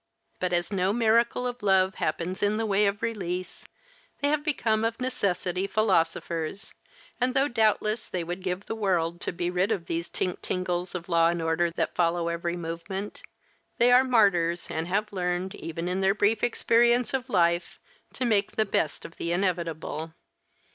But 0.39 0.51
as 0.51 0.71
no 0.73 0.91
miracle 0.93 1.45
of 1.45 1.61
love 1.61 1.93
happens 2.01 2.41
in 2.41 2.57
the 2.57 2.65
way 2.65 2.87
of 2.87 3.03
release, 3.03 3.67
they 4.19 4.29
have 4.29 4.43
become 4.43 4.83
of 4.83 4.99
necessity 4.99 5.67
philosophers, 5.67 6.73
and 7.19 7.35
though 7.35 7.47
doubtless 7.47 8.09
they 8.09 8.23
would 8.23 8.41
give 8.41 8.65
the 8.65 8.73
world 8.73 9.21
to 9.21 9.31
be 9.31 9.51
rid 9.51 9.71
of 9.71 9.85
these 9.85 10.09
tink 10.09 10.41
tingles 10.41 10.95
of 10.95 11.07
law 11.07 11.27
and 11.29 11.39
order 11.39 11.69
that 11.69 11.93
follow 11.93 12.29
every 12.29 12.55
movement, 12.57 13.21
they 13.77 13.91
are 13.91 14.03
martyrs 14.03 14.71
and 14.71 14.87
have 14.87 15.13
learned, 15.13 15.53
even 15.53 15.87
in 15.87 16.01
their 16.01 16.15
brief 16.15 16.41
experience 16.43 17.13
of 17.13 17.29
life, 17.29 17.79
to 18.13 18.25
make 18.25 18.55
the 18.55 18.65
best 18.65 19.05
of 19.05 19.17
the 19.17 19.31
inevitable. 19.31 20.15